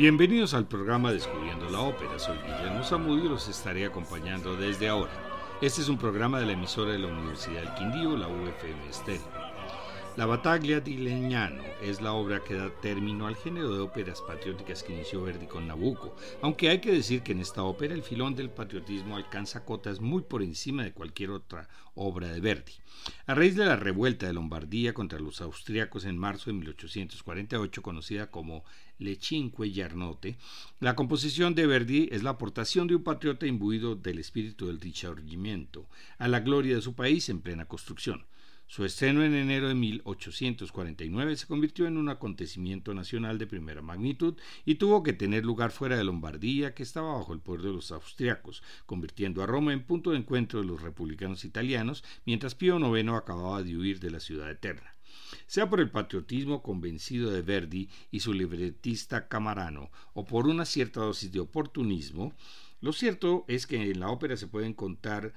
Bienvenidos 0.00 0.54
al 0.54 0.66
programa 0.66 1.12
Descubriendo 1.12 1.68
la 1.68 1.80
Ópera. 1.80 2.18
Soy 2.18 2.38
Guillermo 2.38 2.82
Zamudio 2.82 3.26
y 3.26 3.28
los 3.28 3.46
estaré 3.50 3.84
acompañando 3.84 4.56
desde 4.56 4.88
ahora. 4.88 5.12
Este 5.60 5.82
es 5.82 5.90
un 5.90 5.98
programa 5.98 6.40
de 6.40 6.46
la 6.46 6.52
emisora 6.52 6.92
de 6.92 7.00
la 7.00 7.08
Universidad 7.08 7.60
del 7.60 7.74
Quindío, 7.74 8.16
la 8.16 8.26
UFM 8.26 8.88
Estéreo. 8.88 9.39
La 10.16 10.26
Bataglia 10.26 10.80
di 10.80 10.96
Legnano 10.96 11.62
es 11.80 12.00
la 12.00 12.12
obra 12.12 12.42
que 12.42 12.54
da 12.54 12.68
término 12.80 13.28
al 13.28 13.36
género 13.36 13.72
de 13.72 13.80
óperas 13.80 14.20
patrióticas 14.20 14.82
que 14.82 14.92
inició 14.92 15.22
Verdi 15.22 15.46
con 15.46 15.68
Nabucco, 15.68 16.16
aunque 16.42 16.68
hay 16.68 16.80
que 16.80 16.90
decir 16.90 17.22
que 17.22 17.30
en 17.30 17.38
esta 17.38 17.62
ópera 17.62 17.94
el 17.94 18.02
filón 18.02 18.34
del 18.34 18.50
patriotismo 18.50 19.16
alcanza 19.16 19.64
cotas 19.64 20.00
muy 20.00 20.22
por 20.22 20.42
encima 20.42 20.82
de 20.82 20.92
cualquier 20.92 21.30
otra 21.30 21.68
obra 21.94 22.32
de 22.32 22.40
Verdi. 22.40 22.72
A 23.26 23.34
raíz 23.34 23.54
de 23.54 23.64
la 23.64 23.76
revuelta 23.76 24.26
de 24.26 24.32
Lombardía 24.32 24.92
contra 24.94 25.20
los 25.20 25.40
austriacos 25.40 26.04
en 26.04 26.18
marzo 26.18 26.50
de 26.50 26.54
1848, 26.54 27.80
conocida 27.80 28.30
como 28.32 28.64
Le 28.98 29.14
Cinque 29.14 29.70
Giarnote, 29.70 30.36
la 30.80 30.96
composición 30.96 31.54
de 31.54 31.66
Verdi 31.66 32.08
es 32.10 32.24
la 32.24 32.30
aportación 32.30 32.88
de 32.88 32.96
un 32.96 33.04
patriota 33.04 33.46
imbuido 33.46 33.94
del 33.94 34.18
espíritu 34.18 34.66
del 34.66 34.80
Risorgimento 34.80 35.86
a 36.18 36.26
la 36.26 36.40
gloria 36.40 36.74
de 36.74 36.82
su 36.82 36.94
país 36.94 37.28
en 37.28 37.40
plena 37.40 37.66
construcción. 37.66 38.26
Su 38.70 38.84
estreno 38.84 39.24
en 39.24 39.34
enero 39.34 39.66
de 39.66 39.74
1849 39.74 41.34
se 41.34 41.48
convirtió 41.48 41.88
en 41.88 41.96
un 41.96 42.08
acontecimiento 42.08 42.94
nacional 42.94 43.36
de 43.36 43.48
primera 43.48 43.82
magnitud 43.82 44.36
y 44.64 44.76
tuvo 44.76 45.02
que 45.02 45.12
tener 45.12 45.44
lugar 45.44 45.72
fuera 45.72 45.96
de 45.96 46.04
Lombardía, 46.04 46.72
que 46.72 46.84
estaba 46.84 47.14
bajo 47.14 47.32
el 47.32 47.40
poder 47.40 47.62
de 47.62 47.72
los 47.72 47.90
austriacos, 47.90 48.62
convirtiendo 48.86 49.42
a 49.42 49.46
Roma 49.46 49.72
en 49.72 49.82
punto 49.82 50.12
de 50.12 50.18
encuentro 50.18 50.60
de 50.60 50.68
los 50.68 50.82
republicanos 50.82 51.44
italianos, 51.44 52.04
mientras 52.24 52.54
Pío 52.54 52.78
IX 52.78 53.08
acababa 53.08 53.60
de 53.64 53.76
huir 53.76 53.98
de 53.98 54.12
la 54.12 54.20
ciudad 54.20 54.48
eterna. 54.48 54.94
Sea 55.48 55.68
por 55.68 55.80
el 55.80 55.90
patriotismo 55.90 56.62
convencido 56.62 57.32
de 57.32 57.42
Verdi 57.42 57.90
y 58.12 58.20
su 58.20 58.32
libretista 58.32 59.26
Camarano, 59.26 59.90
o 60.14 60.24
por 60.24 60.46
una 60.46 60.64
cierta 60.64 61.00
dosis 61.00 61.32
de 61.32 61.40
oportunismo, 61.40 62.36
lo 62.80 62.92
cierto 62.92 63.44
es 63.48 63.66
que 63.66 63.90
en 63.90 63.98
la 63.98 64.10
ópera 64.10 64.36
se 64.36 64.46
pueden 64.46 64.74
contar 64.74 65.34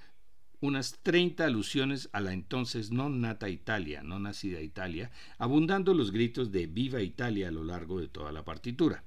unas 0.63 0.99
30 1.03 1.45
alusiones 1.45 2.09
a 2.13 2.21
la 2.21 2.31
entonces 2.31 2.89
no 2.89 3.09
nata 3.09 3.49
Italia, 3.49 4.01
no 4.01 4.17
nacida 4.17 4.61
Italia, 4.61 5.11
abundando 5.37 5.93
los 5.93 6.11
gritos 6.11 6.53
de 6.53 6.67
Viva 6.67 7.01
Italia 7.01 7.49
a 7.49 7.51
lo 7.51 7.65
largo 7.65 7.99
de 7.99 8.07
toda 8.07 8.31
la 8.31 8.45
partitura. 8.45 9.03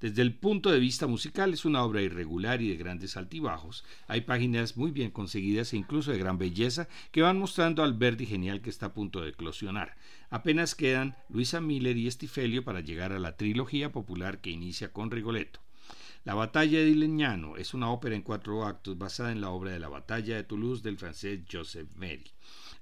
Desde 0.00 0.22
el 0.22 0.32
punto 0.32 0.70
de 0.70 0.78
vista 0.78 1.08
musical 1.08 1.52
es 1.52 1.64
una 1.64 1.82
obra 1.82 2.02
irregular 2.02 2.62
y 2.62 2.68
de 2.68 2.76
grandes 2.76 3.16
altibajos. 3.16 3.84
Hay 4.06 4.20
páginas 4.20 4.76
muy 4.76 4.92
bien 4.92 5.10
conseguidas 5.10 5.72
e 5.72 5.76
incluso 5.76 6.12
de 6.12 6.18
gran 6.18 6.38
belleza 6.38 6.88
que 7.10 7.22
van 7.22 7.36
mostrando 7.36 7.82
al 7.82 7.94
Verdi 7.94 8.26
genial 8.26 8.60
que 8.60 8.70
está 8.70 8.86
a 8.86 8.94
punto 8.94 9.22
de 9.22 9.30
eclosionar. 9.30 9.96
Apenas 10.30 10.76
quedan 10.76 11.16
Luisa 11.28 11.60
Miller 11.60 11.96
y 11.96 12.06
Estifelio 12.06 12.62
para 12.62 12.80
llegar 12.80 13.12
a 13.12 13.18
la 13.18 13.36
trilogía 13.36 13.90
popular 13.90 14.40
que 14.40 14.50
inicia 14.50 14.92
con 14.92 15.10
Rigoletto. 15.10 15.58
La 16.24 16.34
batalla 16.34 16.78
de 16.78 16.94
Legnano 16.94 17.56
es 17.56 17.74
una 17.74 17.90
ópera 17.90 18.14
en 18.14 18.22
cuatro 18.22 18.64
actos 18.64 18.96
basada 18.96 19.32
en 19.32 19.40
la 19.40 19.50
obra 19.50 19.72
de 19.72 19.80
la 19.80 19.88
batalla 19.88 20.36
de 20.36 20.44
Toulouse 20.44 20.80
del 20.80 20.96
francés 20.96 21.40
Joseph 21.50 21.88
Mary. 21.96 22.30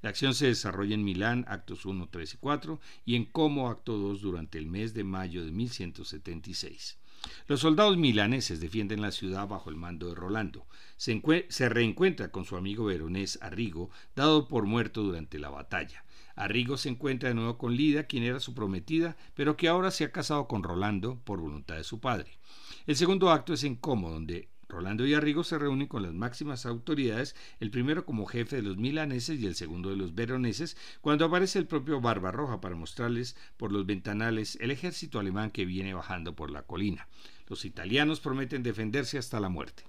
La 0.03 0.11
acción 0.11 0.35
se 0.35 0.49
desarrolla 0.49 0.95
en 0.95 1.05
Milán, 1.05 1.47
actos 1.49 1.87
1, 1.87 2.11
3 2.11 2.35
y 2.35 2.37
4, 2.37 2.81
y 3.07 3.17
en 3.17 3.25
Como, 3.25 3.71
acto 3.71 3.97
2, 3.97 4.21
durante 4.21 4.59
el 4.59 4.67
mes 4.67 4.93
de 4.93 5.05
mayo 5.05 5.43
de 5.43 5.53
1176. 5.53 6.99
Los 7.47 7.61
soldados 7.61 7.97
milaneses 7.97 8.61
defienden 8.61 9.01
la 9.01 9.11
ciudad 9.11 9.49
bajo 9.49 9.71
el 9.71 9.77
mando 9.77 10.09
de 10.09 10.17
Rolando. 10.17 10.67
Se, 10.99 11.23
se, 11.49 11.69
reencuentra 11.71 12.31
con 12.31 12.45
su 12.45 12.57
amigo 12.57 12.85
veronés 12.85 13.39
Arrigo, 13.41 13.91
dado 14.15 14.49
por 14.49 14.67
muerto 14.67 15.03
durante 15.03 15.39
la 15.39 15.49
batalla. 15.49 16.05
Arrigo 16.37 16.77
se 16.77 16.91
encuentra 16.91 17.31
de 17.31 17.35
nuevo 17.35 17.57
con 17.57 17.75
Lida, 17.75 18.05
quien 18.05 18.23
era 18.23 18.39
su 18.39 18.55
prometida, 18.55 19.17
pero 19.35 19.57
que 19.57 19.69
ahora 19.69 19.91
se 19.91 20.05
ha 20.05 20.13
casado 20.13 20.47
con 20.47 20.63
Rolando 20.63 21.19
por 21.25 21.41
voluntad 21.41 21.77
de 21.77 21.85
su 21.85 22.01
padre. 22.01 22.39
El 22.87 22.97
segundo 22.97 23.31
acto 23.31 23.53
es 23.53 23.65
en 23.65 23.77
Como, 23.77 24.11
donde 24.11 24.49
Rolando 24.71 25.05
y 25.07 25.15
Arrigo 25.15 25.45
se 25.45 25.59
reúnen 25.59 25.89
con 25.89 26.03
las 26.03 26.15
máximas 26.15 26.65
autoridades, 26.65 27.37
el 27.59 27.71
primero 27.71 28.07
como 28.07 28.25
jefe 28.25 28.57
de 28.57 28.63
los 28.63 28.79
milaneses 28.79 29.39
y 29.39 29.47
el 29.47 29.55
segundo 29.55 29.91
de 29.91 29.97
los 29.97 30.15
veroneses, 30.15 30.77
cuando 31.01 31.25
aparece 31.25 31.59
el 31.59 31.67
propio 31.67 32.01
Barbarroja 32.01 32.61
para 32.61 32.77
mostrarles 32.77 33.37
por 33.57 33.73
los 33.73 33.85
ventanales 33.85 34.57
el 34.61 34.71
ejército 34.71 35.19
alemán 35.19 35.51
que 35.51 35.67
viene 35.67 35.93
bajando 35.93 36.35
por 36.35 36.51
la 36.51 36.63
colina. 36.63 37.09
Los 37.49 37.65
italianos 37.65 38.21
prometen 38.21 38.63
defenderse 38.63 39.19
hasta 39.19 39.41
la 39.41 39.49
muerte. 39.49 39.83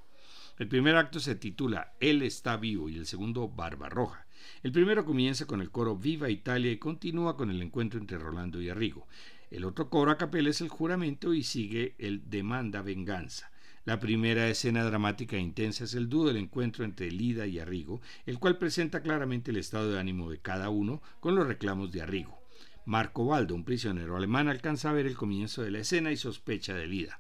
El 0.58 0.68
primer 0.68 0.96
acto 0.96 1.20
se 1.20 1.36
titula 1.36 1.94
Él 2.00 2.22
está 2.24 2.58
vivo 2.58 2.90
y 2.90 2.98
el 2.98 3.06
segundo 3.06 3.48
Barbarroja. 3.48 4.26
El 4.64 4.72
primero 4.72 5.06
comienza 5.06 5.46
con 5.46 5.62
el 5.62 5.72
coro 5.72 5.96
Viva 5.96 6.30
Italia 6.30 6.72
y 6.72 6.78
continúa 6.78 7.38
con 7.38 7.52
el 7.52 7.62
encuentro 7.62 8.00
entre 8.00 8.18
Rolando 8.18 8.62
y 8.62 8.70
Arrigo. 8.70 9.08
El 9.52 9.66
otro 9.66 9.90
coro 9.90 10.12
a 10.12 10.18
capela 10.18 10.50
es 10.50 10.62
el 10.62 10.70
juramento 10.70 11.34
y 11.34 11.44
sigue 11.44 11.94
el 11.98 12.30
demanda 12.30 12.82
venganza. 12.82 13.52
La 13.84 14.00
primera 14.00 14.48
escena 14.48 14.86
dramática 14.86 15.36
e 15.36 15.42
intensa 15.42 15.84
es 15.84 15.94
el 15.94 16.08
dúo 16.08 16.28
del 16.28 16.38
encuentro 16.38 16.86
entre 16.86 17.12
Lida 17.12 17.46
y 17.48 17.60
Arrigo, 17.60 18.00
el 18.26 18.40
cual 18.40 18.58
presenta 18.58 19.02
claramente 19.02 19.52
el 19.52 19.58
estado 19.58 19.92
de 19.92 20.00
ánimo 20.00 20.32
de 20.32 20.40
cada 20.40 20.70
uno 20.70 21.02
con 21.20 21.36
los 21.36 21.46
reclamos 21.46 21.92
de 21.92 22.02
Arrigo. 22.02 22.40
Marco 22.86 23.26
Baldo, 23.26 23.54
un 23.54 23.66
prisionero 23.66 24.16
alemán, 24.16 24.48
alcanza 24.48 24.90
a 24.90 24.94
ver 24.94 25.06
el 25.06 25.18
comienzo 25.18 25.64
de 25.64 25.72
la 25.72 25.80
escena 25.80 26.14
y 26.14 26.18
sospecha 26.18 26.74
de 26.74 26.88
Lida. 26.88 27.20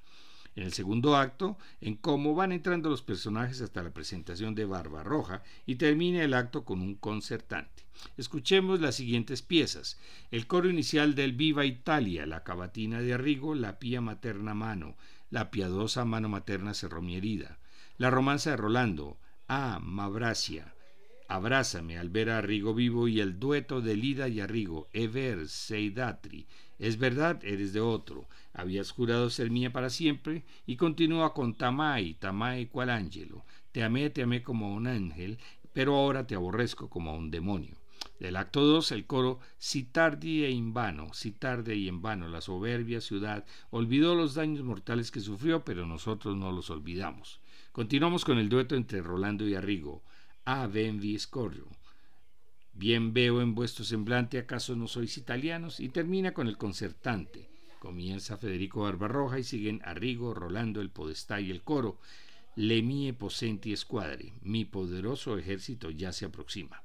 En 0.55 0.63
el 0.63 0.73
segundo 0.73 1.15
acto, 1.15 1.57
en 1.79 1.95
cómo 1.95 2.35
van 2.35 2.51
entrando 2.51 2.89
los 2.89 3.01
personajes 3.01 3.61
hasta 3.61 3.83
la 3.83 3.93
presentación 3.93 4.53
de 4.53 4.65
Barba 4.65 5.03
Roja 5.03 5.43
y 5.65 5.75
termina 5.75 6.23
el 6.23 6.33
acto 6.33 6.65
con 6.65 6.81
un 6.81 6.95
concertante. 6.95 7.83
Escuchemos 8.17 8.81
las 8.81 8.95
siguientes 8.95 9.41
piezas. 9.41 9.97
El 10.29 10.47
coro 10.47 10.69
inicial 10.69 11.15
del 11.15 11.33
Viva 11.33 11.65
Italia, 11.65 12.25
la 12.25 12.43
cavatina 12.43 13.01
de 13.01 13.13
Arrigo, 13.13 13.55
la 13.55 13.79
pía 13.79 14.01
materna 14.01 14.53
mano, 14.53 14.95
la 15.29 15.51
piadosa 15.51 16.03
mano 16.03 16.27
materna 16.27 16.73
cerró 16.73 17.01
mi 17.01 17.15
herida. 17.15 17.59
La 17.97 18.09
romanza 18.09 18.51
de 18.51 18.57
Rolando, 18.57 19.17
Ah, 19.47 19.79
Mabracia, 19.81 20.73
Abrázame 21.31 21.97
al 21.97 22.09
ver 22.09 22.29
a 22.29 22.39
Arrigo 22.39 22.73
vivo 22.73 23.07
y 23.07 23.21
el 23.21 23.39
dueto 23.39 23.79
de 23.79 23.95
Lida 23.95 24.27
y 24.27 24.41
Arrigo, 24.41 24.89
Ever 24.91 25.47
Seidatri. 25.47 26.45
Es 26.81 26.97
verdad, 26.97 27.39
eres 27.45 27.73
de 27.73 27.79
otro. 27.79 28.27
Habías 28.53 28.89
jurado 28.89 29.29
ser 29.29 29.51
mía 29.51 29.71
para 29.71 29.91
siempre 29.91 30.43
y 30.65 30.77
continúa 30.77 31.31
con 31.31 31.53
Tamai, 31.53 32.15
Tamai 32.15 32.65
cual 32.65 32.89
ángelo. 32.89 33.45
Te 33.71 33.83
amé, 33.83 34.09
te 34.09 34.23
amé 34.23 34.41
como 34.41 34.73
un 34.73 34.87
ángel, 34.87 35.37
pero 35.73 35.95
ahora 35.95 36.25
te 36.25 36.33
aborrezco 36.33 36.89
como 36.89 37.11
a 37.11 37.13
un 37.13 37.29
demonio. 37.29 37.75
Del 38.19 38.35
acto 38.35 38.65
2, 38.65 38.93
el 38.93 39.05
coro 39.05 39.39
Si 39.59 39.83
tarde 39.83 40.47
e 40.47 40.49
en 40.49 40.73
vano, 40.73 41.13
si 41.13 41.33
tarde 41.33 41.75
y 41.75 41.87
en 41.87 42.01
vano, 42.01 42.27
la 42.29 42.41
soberbia 42.41 42.99
ciudad 42.99 43.45
olvidó 43.69 44.15
los 44.15 44.33
daños 44.33 44.63
mortales 44.63 45.11
que 45.11 45.19
sufrió, 45.19 45.63
pero 45.63 45.85
nosotros 45.85 46.35
no 46.35 46.51
los 46.51 46.71
olvidamos. 46.71 47.41
Continuamos 47.71 48.25
con 48.25 48.39
el 48.39 48.49
dueto 48.49 48.75
entre 48.75 49.03
Rolando 49.03 49.47
y 49.47 49.53
Arrigo. 49.53 50.01
Ah, 50.45 50.65
ven 50.65 50.99
vi 50.99 51.19
scorro. 51.19 51.67
Bien 52.73 53.13
veo 53.13 53.41
en 53.41 53.53
vuestro 53.53 53.85
semblante, 53.85 54.39
¿acaso 54.39 54.75
no 54.75 54.87
sois 54.87 55.17
italianos? 55.17 55.79
Y 55.79 55.89
termina 55.89 56.33
con 56.33 56.47
el 56.47 56.57
concertante. 56.57 57.49
Comienza 57.79 58.37
Federico 58.37 58.81
Barbarroja 58.81 59.39
y 59.39 59.43
siguen 59.43 59.81
Arrigo, 59.83 60.33
Rolando, 60.33 60.81
el 60.81 60.89
Podestá 60.89 61.41
y 61.41 61.51
el 61.51 61.61
coro. 61.63 61.99
Le 62.55 62.81
mie 62.81 63.13
posenti 63.13 63.75
squadre, 63.75 64.33
mi 64.41 64.65
poderoso 64.65 65.37
ejército 65.37 65.89
ya 65.89 66.11
se 66.11 66.25
aproxima. 66.25 66.83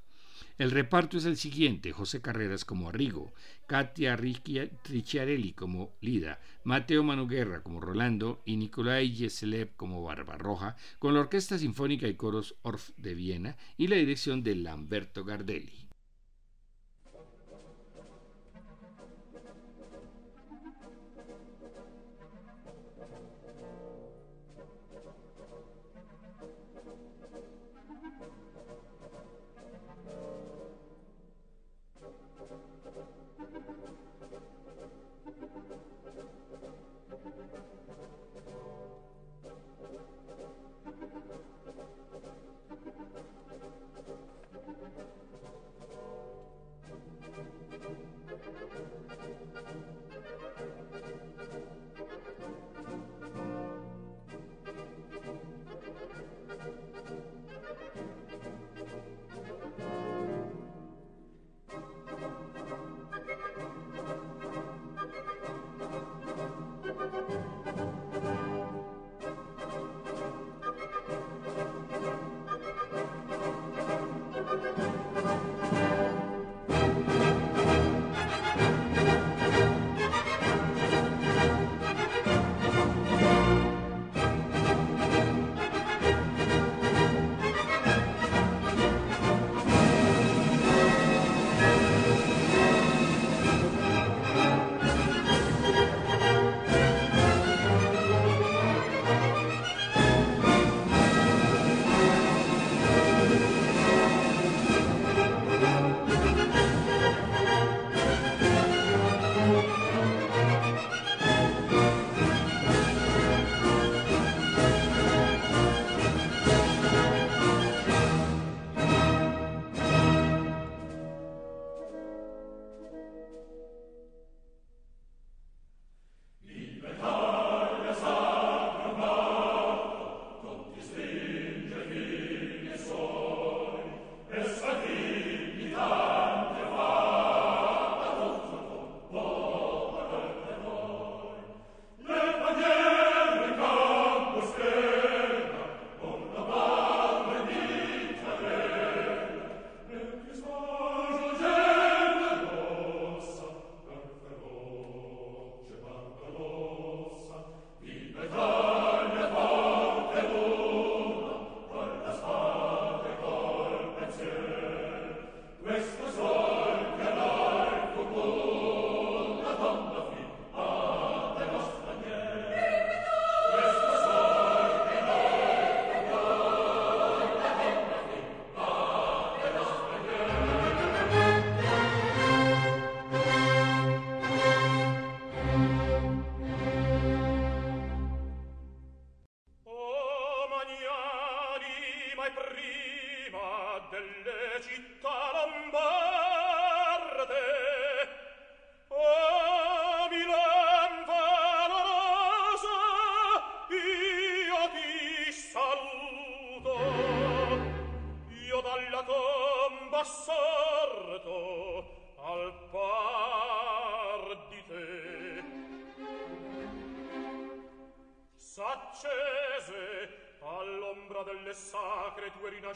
El 0.59 0.71
reparto 0.71 1.19
es 1.19 1.25
el 1.25 1.37
siguiente: 1.37 1.93
José 1.93 2.23
Carreras 2.23 2.65
como 2.65 2.89
Arrigo, 2.89 3.35
Katia 3.67 4.17
Ricciarelli 4.17 5.53
como 5.53 5.97
Lida, 6.01 6.41
Mateo 6.65 7.03
Manuguerra 7.03 7.63
como 7.63 7.81
Rolando 7.81 8.43
y 8.47 8.57
Nicolai 8.57 9.13
Yeslev 9.13 9.75
como 9.77 10.03
Barbarroja, 10.03 10.77
con 10.99 11.15
la 11.15 11.21
Orquesta 11.21 11.59
Sinfónica 11.59 12.07
y 12.07 12.15
Coros 12.15 12.55
Orff 12.63 12.91
de 12.97 13.15
Viena 13.15 13.57
y 13.77 13.89
la 13.89 13.97
dirección 13.97 14.43
de 14.43 14.55
Lamberto 14.55 15.25
Gardelli. 15.25 15.86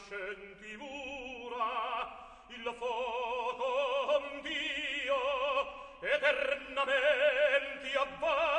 nascenti 0.01 0.75
mura 0.77 2.09
il 2.47 2.73
foco 2.77 4.21
dio 4.41 5.19
eternamente 6.01 7.97
avvara 7.97 8.50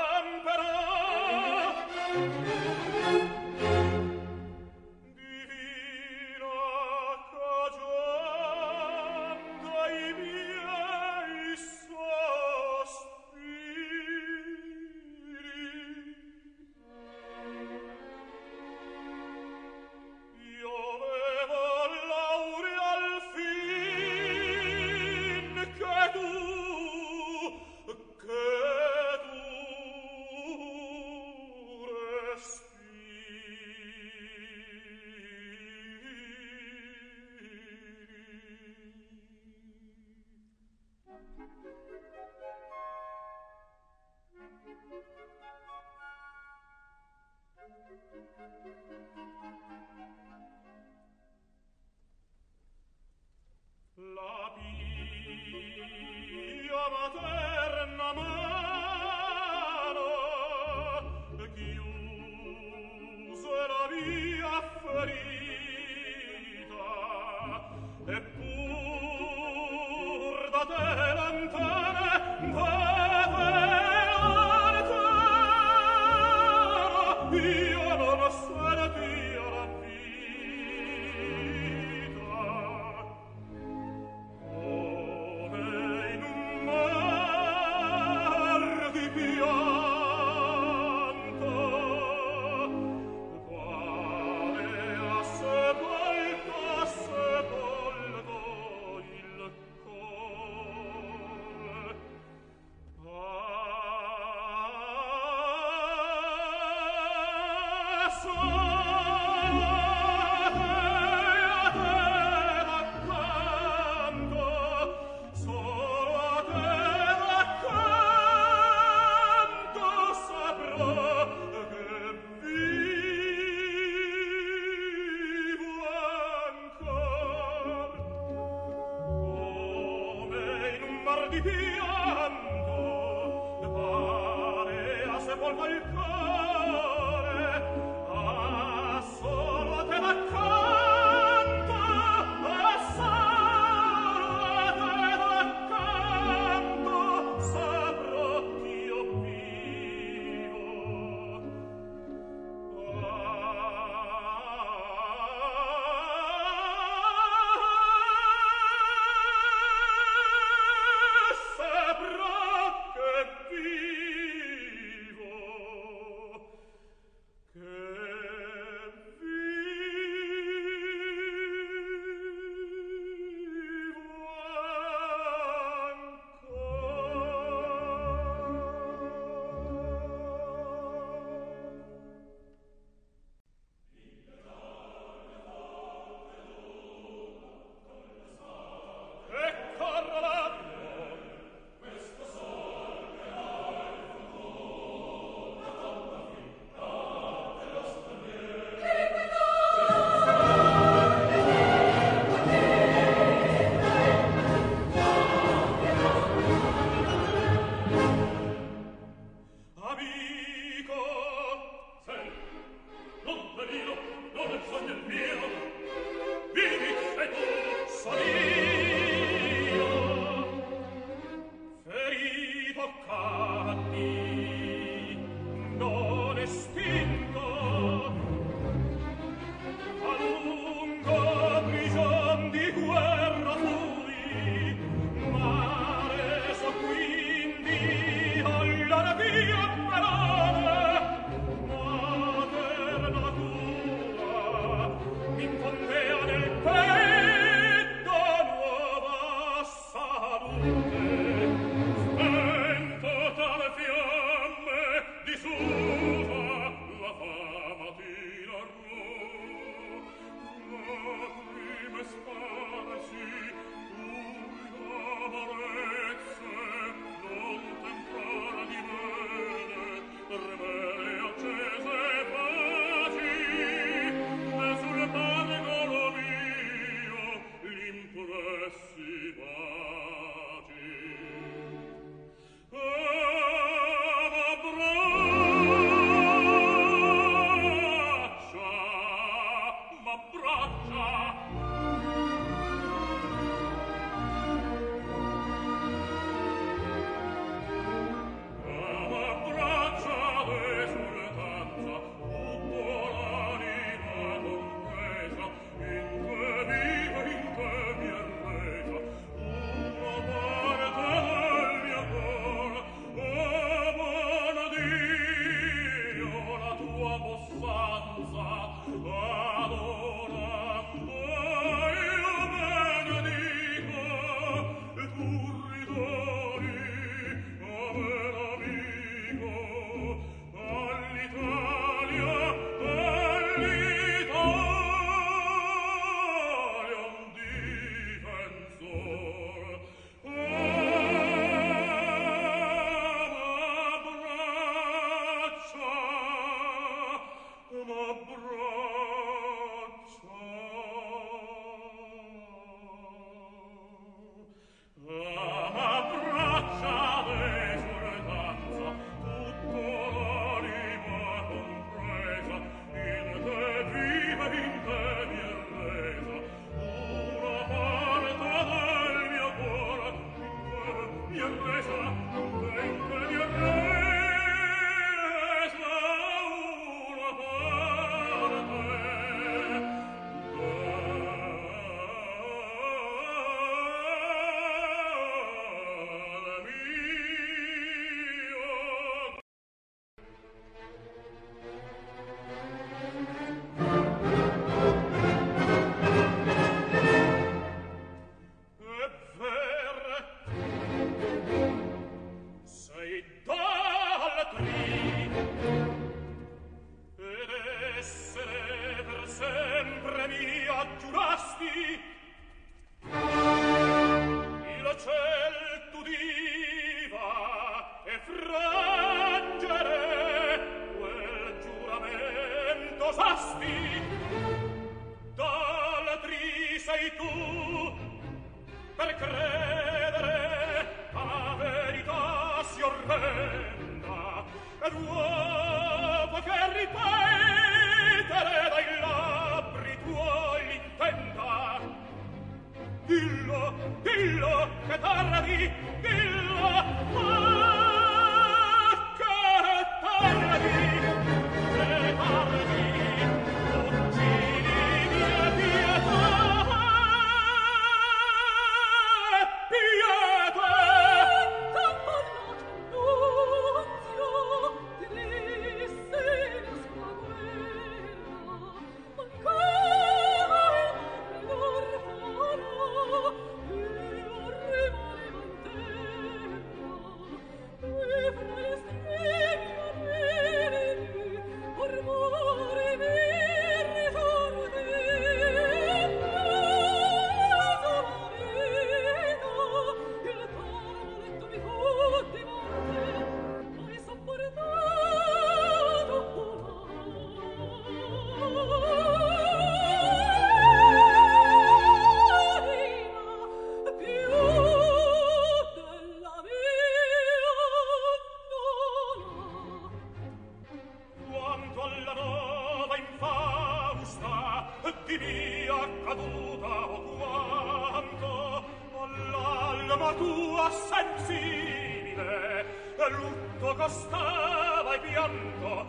punto 525.52 525.86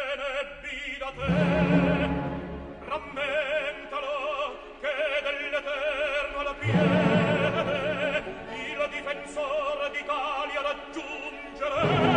rammentalo 2.85 4.57
che 4.79 4.95
dell'eterno 5.23 6.39
la 6.43 6.53
piede 6.53 8.23
il 8.53 8.79
difensor 8.91 9.89
d'Italia 9.91 10.61
raggiungere. 10.61 12.16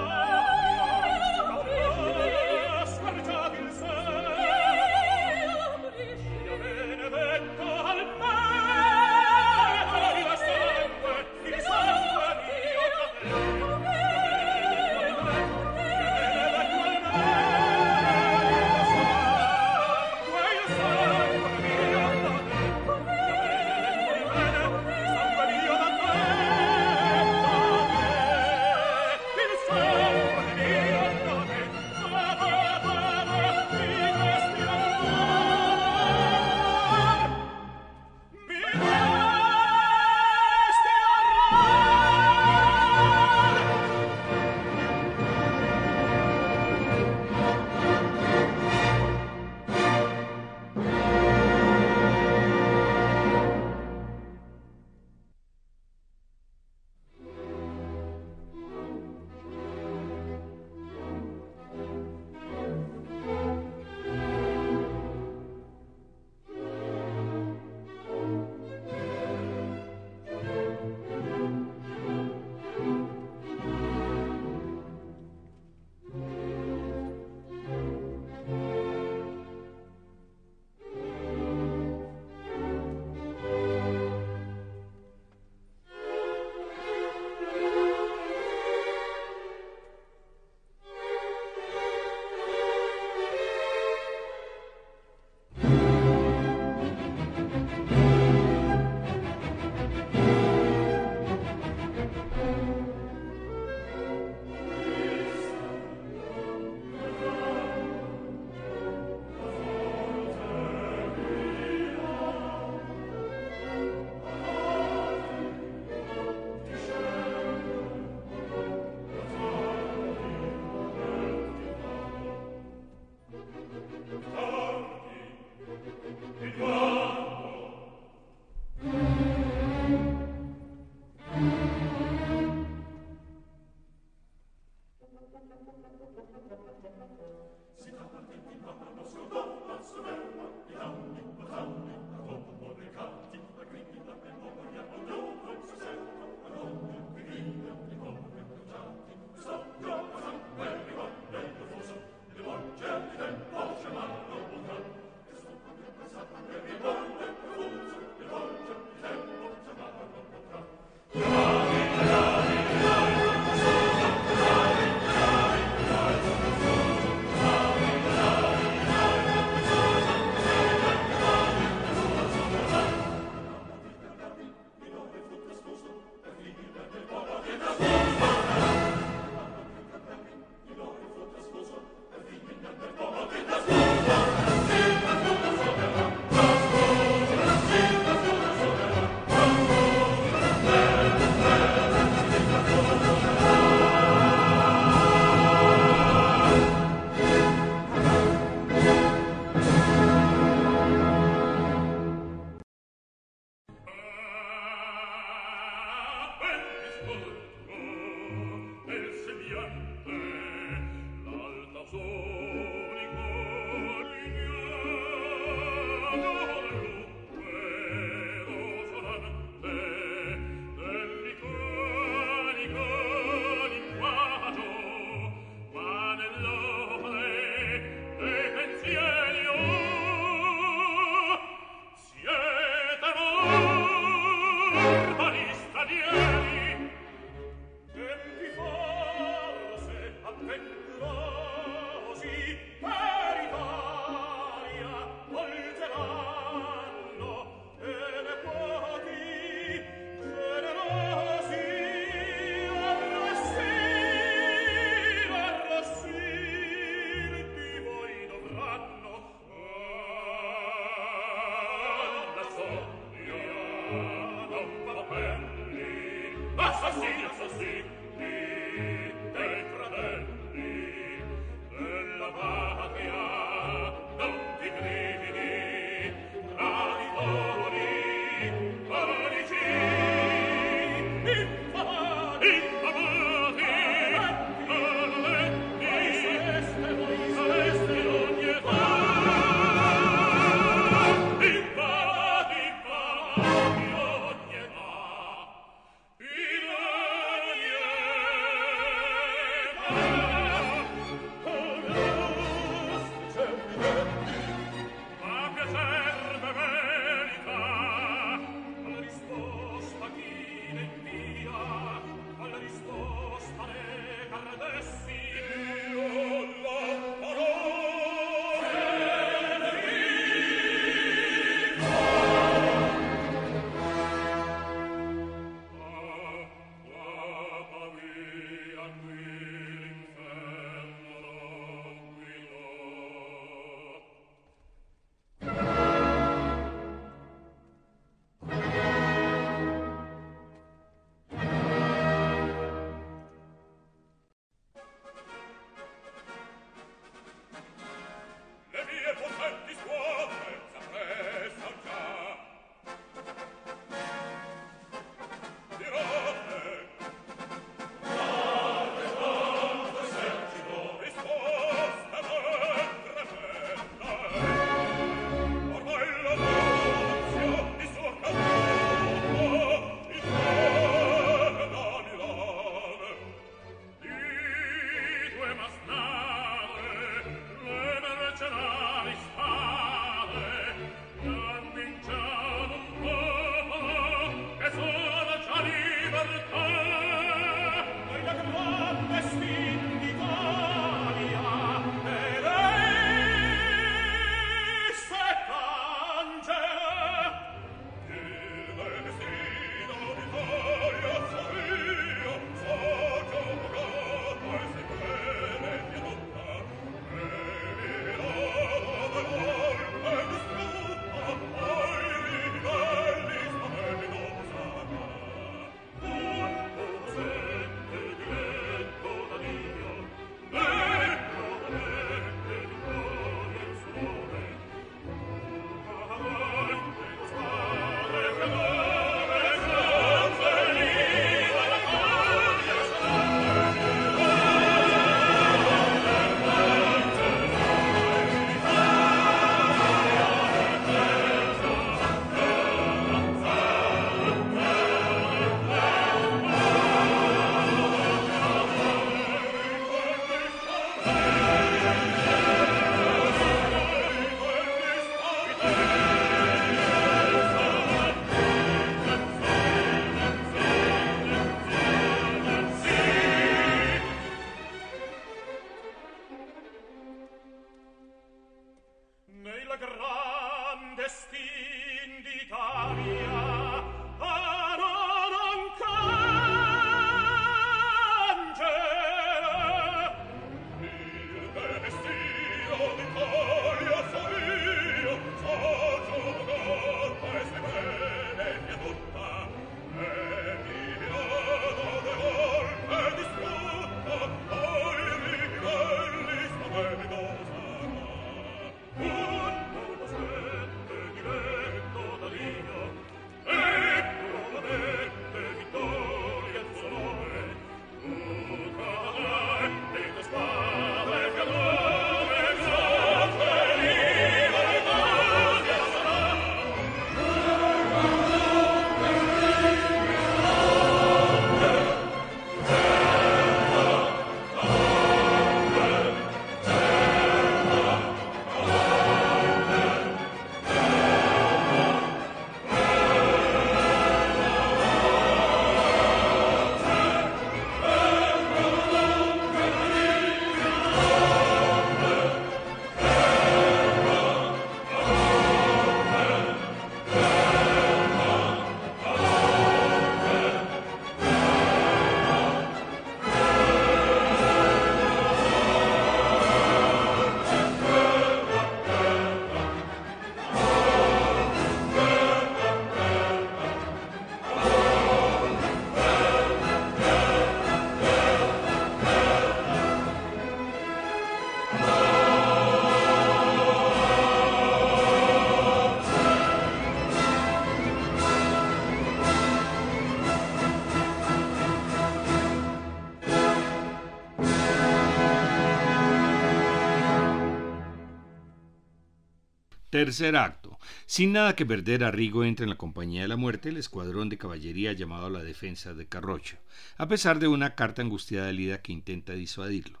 Tercer 589.92 590.36
acto. 590.36 590.78
Sin 591.04 591.34
nada 591.34 591.54
que 591.54 591.66
perder, 591.66 592.02
Arrigo 592.02 592.44
entra 592.44 592.64
en 592.64 592.70
la 592.70 592.78
compañía 592.78 593.20
de 593.20 593.28
la 593.28 593.36
muerte, 593.36 593.68
el 593.68 593.76
escuadrón 593.76 594.30
de 594.30 594.38
caballería 594.38 594.94
llamado 594.94 595.26
a 595.26 595.30
la 595.30 595.42
defensa 595.42 595.92
de 595.92 596.06
Carrocho, 596.06 596.56
a 596.96 597.08
pesar 597.08 597.38
de 597.38 597.46
una 597.46 597.74
carta 597.74 598.00
angustiada 598.00 598.46
de 598.46 598.54
Lida 598.54 598.80
que 598.80 598.94
intenta 598.94 599.34
disuadirlo. 599.34 600.00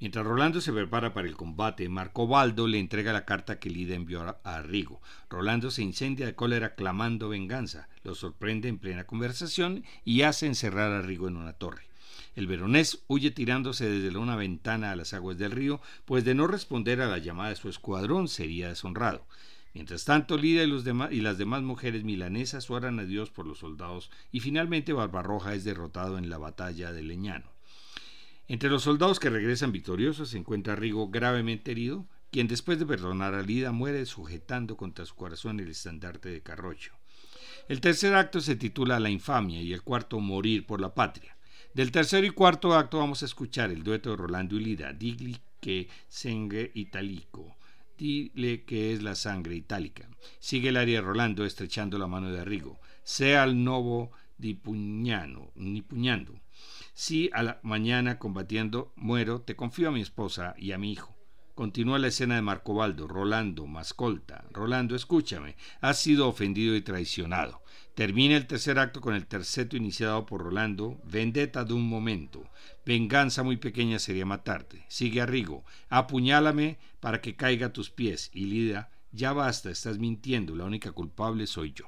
Mientras 0.00 0.24
Rolando 0.24 0.62
se 0.62 0.72
prepara 0.72 1.12
para 1.12 1.28
el 1.28 1.36
combate, 1.36 1.86
Marco 1.90 2.26
Baldo 2.26 2.66
le 2.66 2.78
entrega 2.78 3.12
la 3.12 3.26
carta 3.26 3.58
que 3.58 3.68
Lida 3.68 3.94
envió 3.94 4.22
a 4.22 4.38
Arrigo. 4.42 5.02
Rolando 5.28 5.70
se 5.70 5.82
incendia 5.82 6.24
de 6.24 6.34
cólera 6.34 6.74
clamando 6.74 7.28
venganza, 7.28 7.90
lo 8.04 8.14
sorprende 8.14 8.70
en 8.70 8.78
plena 8.78 9.04
conversación 9.04 9.84
y 10.02 10.22
hace 10.22 10.46
encerrar 10.46 10.92
a 10.92 11.00
Arrigo 11.00 11.28
en 11.28 11.36
una 11.36 11.52
torre. 11.52 11.82
El 12.36 12.46
veronés 12.46 13.02
huye 13.08 13.30
tirándose 13.30 13.88
desde 13.88 14.16
una 14.16 14.36
ventana 14.36 14.92
a 14.92 14.96
las 14.96 15.14
aguas 15.14 15.38
del 15.38 15.52
río, 15.52 15.80
pues 16.04 16.22
de 16.24 16.34
no 16.34 16.46
responder 16.46 17.00
a 17.00 17.08
la 17.08 17.16
llamada 17.16 17.48
de 17.48 17.56
su 17.56 17.70
escuadrón 17.70 18.28
sería 18.28 18.68
deshonrado. 18.68 19.26
Mientras 19.72 20.04
tanto, 20.04 20.36
Lida 20.36 20.62
y, 20.62 21.20
las 21.20 21.38
demás 21.38 21.62
mujeres 21.62 22.04
milanesas 22.04 22.70
oran 22.70 22.98
a 22.98 23.04
Dios 23.04 23.30
por 23.30 23.46
los 23.46 23.58
soldados 23.58 24.10
y 24.32 24.40
finalmente 24.40 24.92
Barbarroja 24.92 25.54
es 25.54 25.64
derrotado 25.64 26.18
en 26.18 26.28
la 26.28 26.36
batalla 26.36 26.92
de 26.92 27.02
Leñano. 27.02 27.50
Entre 28.48 28.70
los 28.70 28.82
soldados 28.82 29.18
que 29.18 29.30
regresan 29.30 29.72
victoriosos 29.72 30.30
se 30.30 30.38
encuentra 30.38 30.76
Rigo 30.76 31.08
gravemente 31.08 31.70
herido, 31.70 32.06
quien 32.30 32.48
después 32.48 32.78
de 32.78 32.86
perdonar 32.86 33.34
a 33.34 33.42
Lida 33.42 33.72
muere 33.72 34.04
sujetando 34.04 34.76
contra 34.76 35.06
su 35.06 35.14
corazón 35.14 35.58
el 35.58 35.68
estandarte 35.68 36.28
de 36.28 36.42
Carrocho. 36.42 36.92
El 37.68 37.80
tercer 37.80 38.14
acto 38.14 38.40
se 38.40 38.56
titula 38.56 39.00
La 39.00 39.10
infamia 39.10 39.62
y 39.62 39.72
el 39.72 39.82
cuarto 39.82 40.20
Morir 40.20 40.66
por 40.66 40.80
la 40.80 40.94
patria. 40.94 41.35
Del 41.76 41.92
tercer 41.92 42.24
y 42.24 42.30
cuarto 42.30 42.72
acto 42.72 43.00
vamos 43.00 43.22
a 43.22 43.26
escuchar 43.26 43.70
el 43.70 43.82
dueto 43.82 44.08
de 44.08 44.16
Rolando 44.16 44.56
y 44.56 44.60
Lida, 44.60 44.94
Digli 44.94 45.36
que 45.60 45.90
sangre 46.08 46.70
italico. 46.72 47.54
Dile 47.98 48.64
que 48.64 48.94
es 48.94 49.02
la 49.02 49.14
sangre 49.14 49.56
itálica. 49.56 50.08
Sigue 50.38 50.70
el 50.70 50.78
área 50.78 51.02
de 51.02 51.06
Rolando 51.06 51.44
estrechando 51.44 51.98
la 51.98 52.06
mano 52.06 52.32
de 52.32 52.40
Arrigo. 52.40 52.80
Sea 53.04 53.44
el 53.44 53.62
novo 53.62 54.10
di 54.38 54.54
puñano, 54.54 55.50
ni 55.54 55.82
puñando. 55.82 56.40
Si 56.94 57.28
a 57.34 57.42
la 57.42 57.60
mañana 57.62 58.18
combatiendo 58.18 58.94
muero, 58.96 59.42
te 59.42 59.54
confío 59.54 59.90
a 59.90 59.92
mi 59.92 60.00
esposa 60.00 60.54
y 60.56 60.72
a 60.72 60.78
mi 60.78 60.92
hijo. 60.92 61.14
Continúa 61.54 61.98
la 61.98 62.08
escena 62.08 62.36
de 62.36 62.42
Marcobaldo, 62.42 63.06
Rolando, 63.06 63.66
Mascolta. 63.66 64.46
Rolando, 64.50 64.96
escúchame, 64.96 65.56
has 65.82 66.00
sido 66.00 66.26
ofendido 66.26 66.74
y 66.74 66.80
traicionado. 66.80 67.60
Termina 67.96 68.36
el 68.36 68.46
tercer 68.46 68.78
acto 68.78 69.00
con 69.00 69.14
el 69.14 69.26
terceto 69.26 69.74
iniciado 69.74 70.26
por 70.26 70.42
Rolando, 70.42 71.00
vendetta 71.04 71.64
de 71.64 71.72
un 71.72 71.88
momento. 71.88 72.44
Venganza 72.84 73.42
muy 73.42 73.56
pequeña 73.56 73.98
sería 73.98 74.26
matarte. 74.26 74.84
Sigue 74.88 75.22
Arrigo, 75.22 75.64
apuñálame 75.88 76.76
para 77.00 77.22
que 77.22 77.36
caiga 77.36 77.68
a 77.68 77.72
tus 77.72 77.88
pies. 77.88 78.30
Y 78.34 78.44
Lida, 78.44 78.90
ya 79.12 79.32
basta, 79.32 79.70
estás 79.70 79.96
mintiendo, 79.96 80.54
la 80.54 80.66
única 80.66 80.92
culpable 80.92 81.46
soy 81.46 81.72
yo. 81.72 81.86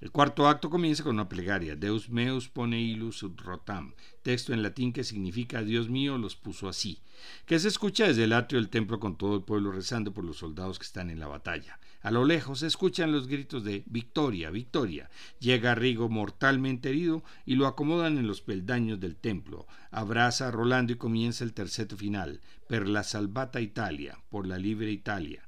El 0.00 0.12
cuarto 0.12 0.46
acto 0.46 0.70
comienza 0.70 1.02
con 1.02 1.16
una 1.16 1.28
plegaria, 1.28 1.74
Deus 1.74 2.10
meus 2.10 2.48
pone 2.48 2.80
ilus 2.80 3.24
ut 3.24 3.40
rotam, 3.40 3.94
texto 4.22 4.54
en 4.54 4.62
latín 4.62 4.92
que 4.92 5.02
significa 5.02 5.64
Dios 5.64 5.90
mío 5.90 6.16
los 6.16 6.36
puso 6.36 6.68
así, 6.68 7.02
que 7.44 7.58
se 7.58 7.66
escucha 7.66 8.06
desde 8.06 8.22
el 8.22 8.32
atrio 8.34 8.60
del 8.60 8.70
templo 8.70 9.00
con 9.00 9.16
todo 9.16 9.34
el 9.34 9.42
pueblo 9.42 9.72
rezando 9.72 10.14
por 10.14 10.24
los 10.24 10.38
soldados 10.38 10.78
que 10.78 10.86
están 10.86 11.10
en 11.10 11.18
la 11.18 11.26
batalla. 11.26 11.80
A 12.02 12.10
lo 12.10 12.24
lejos 12.24 12.60
se 12.60 12.66
escuchan 12.66 13.12
los 13.12 13.26
gritos 13.26 13.62
de 13.62 13.82
Victoria, 13.86 14.50
Victoria. 14.50 15.10
Llega 15.38 15.74
Rigo 15.74 16.08
mortalmente 16.08 16.88
herido 16.88 17.22
y 17.44 17.56
lo 17.56 17.66
acomodan 17.66 18.16
en 18.16 18.26
los 18.26 18.40
peldaños 18.40 19.00
del 19.00 19.16
templo. 19.16 19.66
Abraza 19.90 20.48
a 20.48 20.50
Rolando 20.50 20.94
y 20.94 20.96
comienza 20.96 21.44
el 21.44 21.52
terceto 21.52 21.98
final, 21.98 22.40
per 22.68 22.88
la 22.88 23.02
salvata 23.02 23.60
Italia, 23.60 24.18
por 24.30 24.46
la 24.46 24.56
libre 24.56 24.90
Italia. 24.90 25.46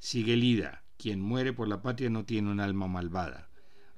Sigue 0.00 0.36
Lida, 0.36 0.82
quien 0.96 1.20
muere 1.20 1.52
por 1.52 1.68
la 1.68 1.82
patria 1.82 2.10
no 2.10 2.24
tiene 2.24 2.50
un 2.50 2.58
alma 2.58 2.88
malvada. 2.88 3.48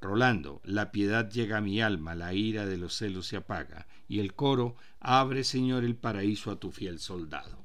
Rolando, 0.02 0.60
la 0.64 0.92
piedad 0.92 1.30
llega 1.30 1.56
a 1.56 1.62
mi 1.62 1.80
alma, 1.80 2.14
la 2.14 2.34
ira 2.34 2.66
de 2.66 2.76
los 2.76 2.94
celos 2.94 3.26
se 3.26 3.36
apaga, 3.38 3.86
y 4.06 4.20
el 4.20 4.34
coro, 4.34 4.76
abre 5.00 5.44
Señor 5.44 5.82
el 5.84 5.96
paraíso 5.96 6.50
a 6.50 6.60
tu 6.60 6.70
fiel 6.70 6.98
soldado. 6.98 7.63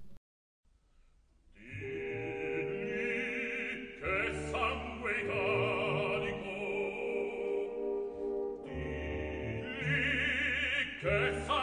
che 11.02 11.59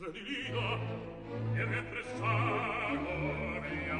stradivina 0.00 0.78
e 1.52 1.62
repressavo 1.62 3.12
via 3.60 3.98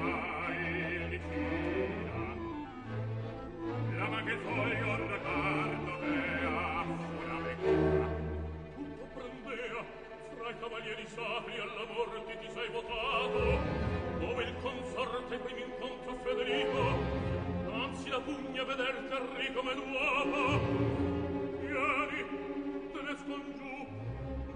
il 0.56 1.20
fila 1.28 2.24
la 3.98 4.08
maghetoio 4.08 4.96
raccardo 4.96 5.92
bea 6.00 6.84
una 7.20 7.38
vecchia 7.42 8.08
tutto 8.76 9.08
prendea 9.12 9.84
fra 10.36 10.48
i 10.48 10.58
cavalieri 10.58 11.06
sacri 11.06 11.60
alla 11.60 11.84
morte 11.92 12.38
ti 12.38 12.48
sei 12.50 12.68
votato 12.70 13.60
dove 14.20 14.42
il 14.44 14.54
consorte 14.62 15.38
mi 15.52 15.60
incontro 15.60 16.16
Federico 16.24 16.82
anzi 17.74 18.08
la 18.08 18.20
pugna 18.20 18.64
veder 18.64 19.06
carri 19.06 19.52
come 19.52 19.74
nuovo 19.74 20.58
vieni 21.60 22.24
te 22.90 23.02
ne 23.02 23.16
scongiù 23.18 23.86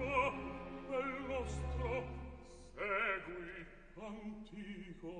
oh 0.00 0.43
nel 0.94 1.26
nostro 1.26 2.04
segui 2.74 3.66
antico 3.98 5.12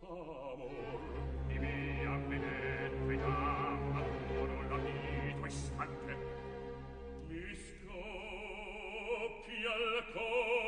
amor 0.00 1.00
di 1.46 1.58
mia 1.58 2.14
benefica 2.28 3.34
adoro 4.02 4.56
la 4.68 4.76
vita 4.76 5.46
istante 5.46 6.14
mi 7.26 7.54
scoppia 7.54 8.52
il 9.76 10.04
cuore 10.12 10.61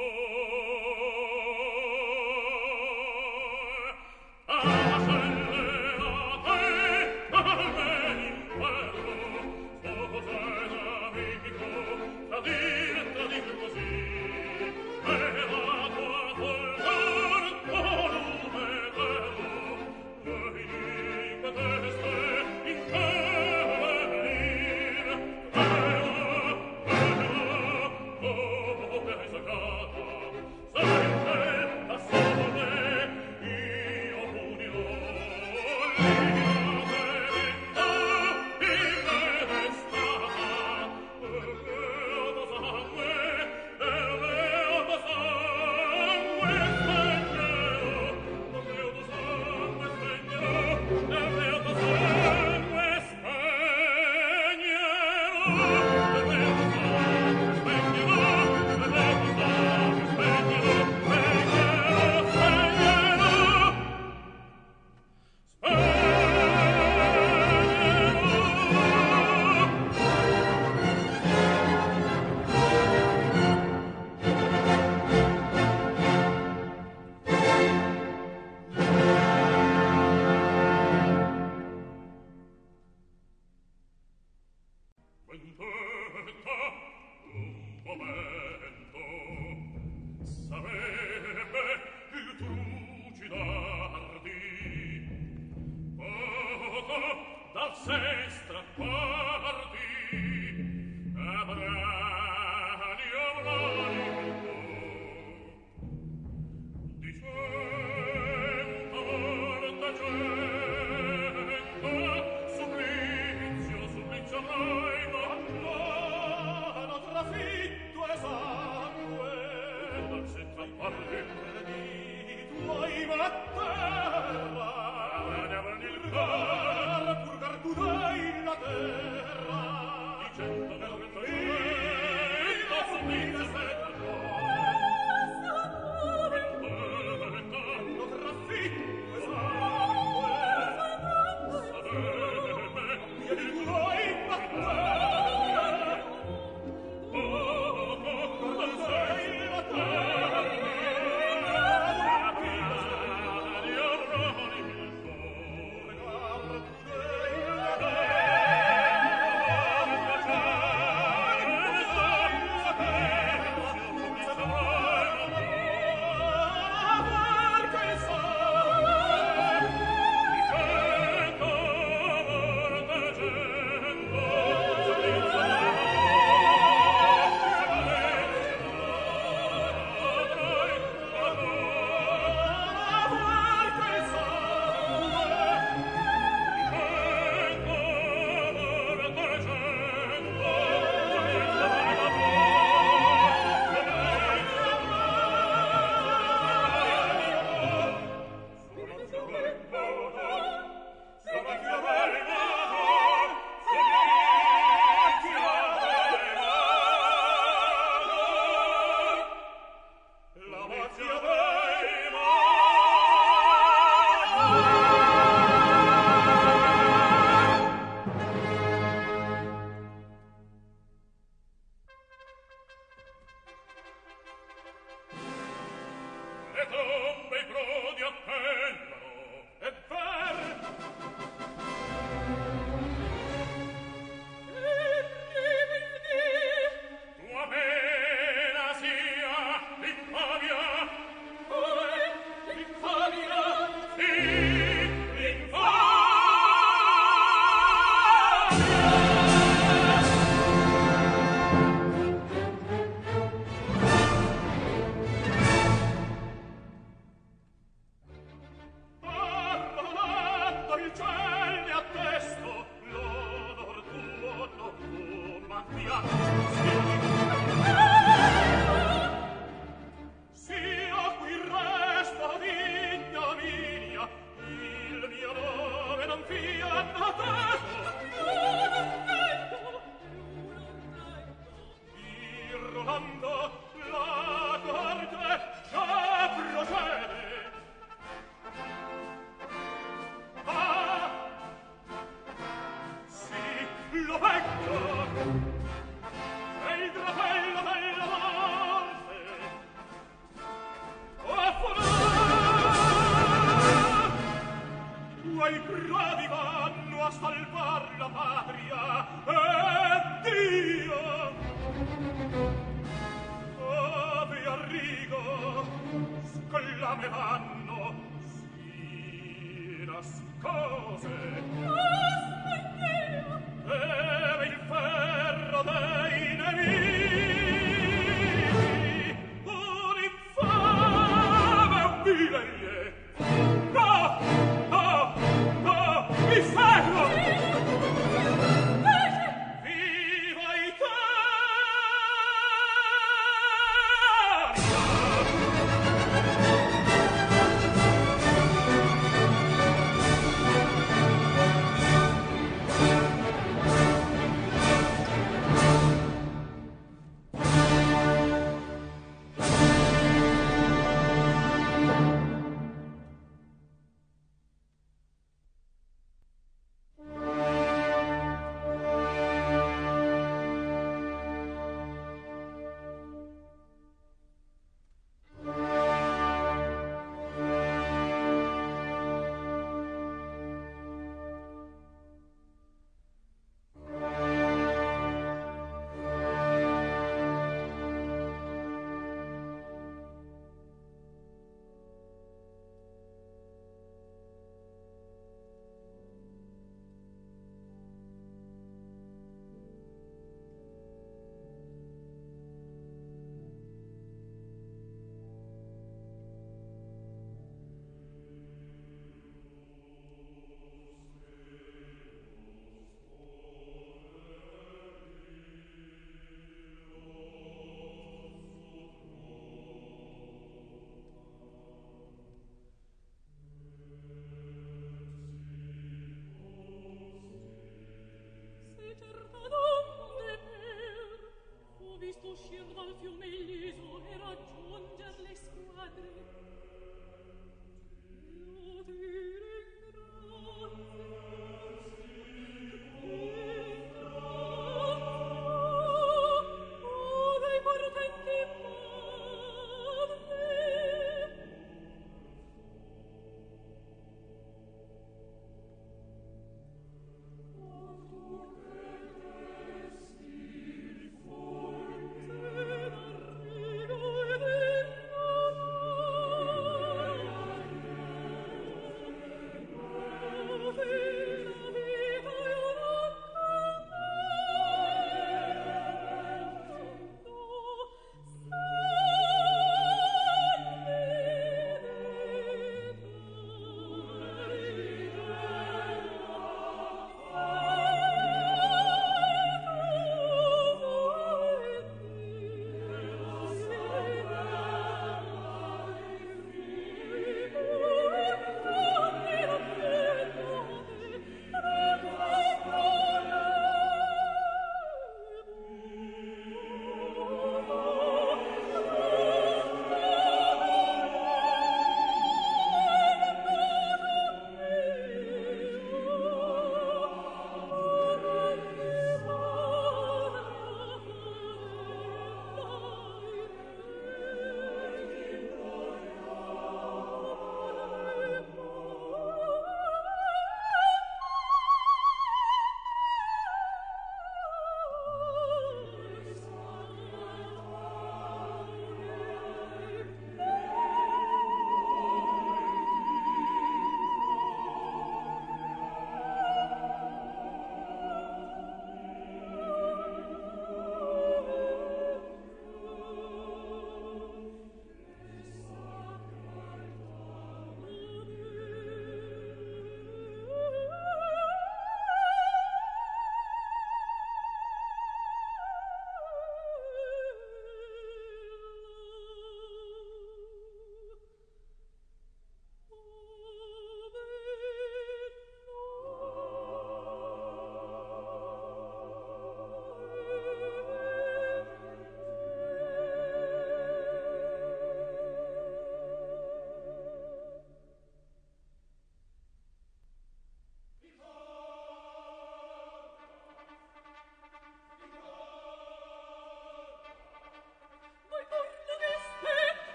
vanno 317.09 317.95
sì 318.23 319.85
las 319.87 320.23
cose. 320.41 321.84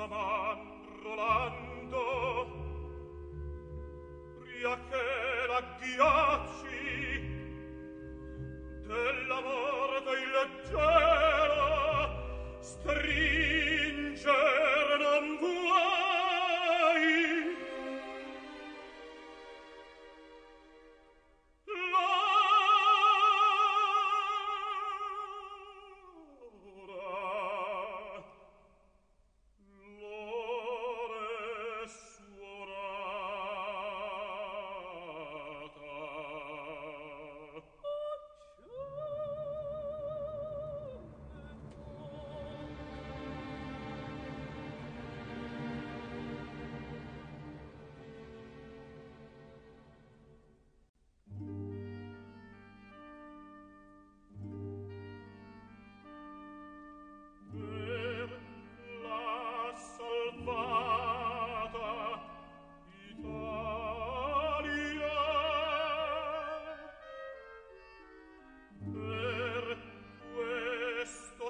stavan 0.00 0.58
rolando. 1.04 2.04
Pria 4.38 4.74
che 4.88 5.04
l'agghiacci 5.50 6.78
dell'amore 8.86 9.98
dei 10.08 10.24
leggeri 10.36 11.09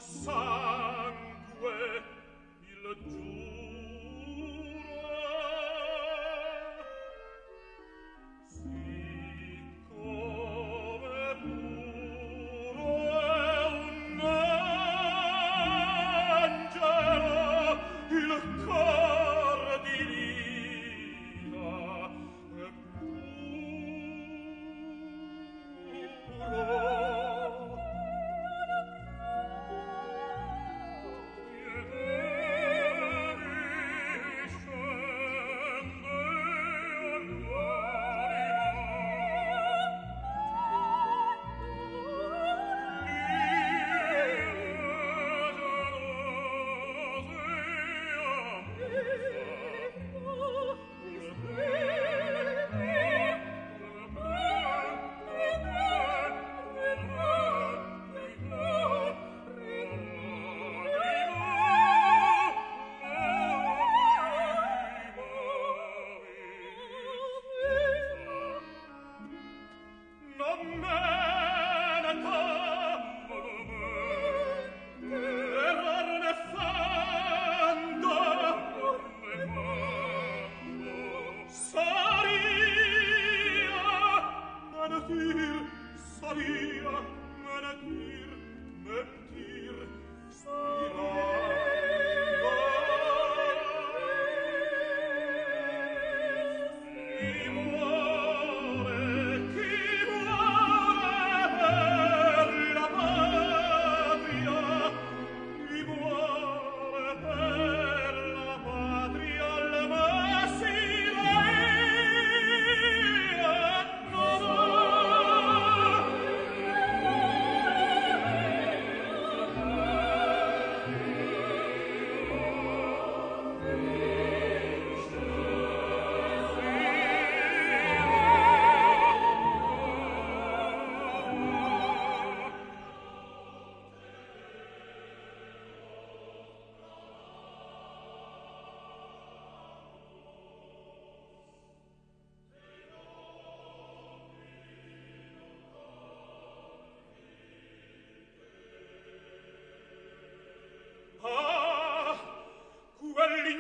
possa 0.01 0.70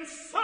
inside. 0.00 0.39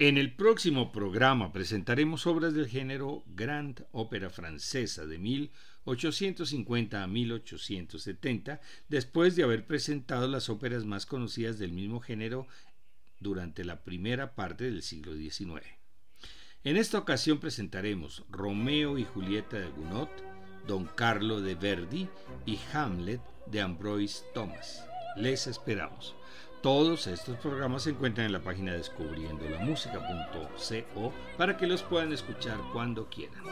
En 0.00 0.16
el 0.16 0.32
próximo 0.32 0.92
programa 0.92 1.52
presentaremos 1.52 2.26
obras 2.26 2.54
del 2.54 2.68
género 2.68 3.22
Grand 3.26 3.84
Ópera 3.92 4.30
Francesa 4.30 5.04
de 5.04 5.18
1850 5.18 7.02
a 7.02 7.06
1870, 7.06 8.62
después 8.88 9.36
de 9.36 9.42
haber 9.42 9.66
presentado 9.66 10.26
las 10.26 10.48
óperas 10.48 10.86
más 10.86 11.04
conocidas 11.04 11.58
del 11.58 11.72
mismo 11.72 12.00
género 12.00 12.46
durante 13.18 13.62
la 13.62 13.84
primera 13.84 14.34
parte 14.34 14.64
del 14.64 14.80
siglo 14.80 15.14
XIX. 15.14 15.66
En 16.64 16.78
esta 16.78 16.96
ocasión 16.96 17.38
presentaremos 17.38 18.24
Romeo 18.30 18.96
y 18.96 19.04
Julieta 19.04 19.58
de 19.58 19.68
Gounod, 19.68 20.08
Don 20.66 20.86
Carlo 20.86 21.42
de 21.42 21.56
Verdi 21.56 22.08
y 22.46 22.58
Hamlet 22.72 23.20
de 23.48 23.60
Ambroise 23.60 24.24
Thomas. 24.32 24.82
Les 25.16 25.46
esperamos. 25.46 26.16
Todos 26.62 27.06
estos 27.06 27.36
programas 27.38 27.84
se 27.84 27.90
encuentran 27.90 28.26
en 28.26 28.32
la 28.32 28.40
página 28.40 28.74
descubriendo 28.74 29.42
descubriendolamusica.co 29.44 31.12
para 31.38 31.56
que 31.56 31.66
los 31.66 31.82
puedan 31.82 32.12
escuchar 32.12 32.58
cuando 32.74 33.08
quieran. 33.08 33.42